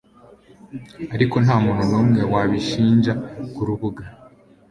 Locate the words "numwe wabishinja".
1.89-3.13